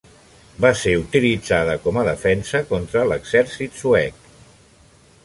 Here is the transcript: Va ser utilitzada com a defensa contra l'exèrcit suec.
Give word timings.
Va 0.63 0.69
ser 0.83 0.93
utilitzada 1.01 1.75
com 1.83 1.99
a 2.03 2.05
defensa 2.07 2.63
contra 2.71 3.05
l'exèrcit 3.11 3.79
suec. 3.83 4.19